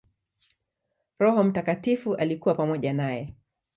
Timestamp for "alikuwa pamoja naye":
2.15-3.33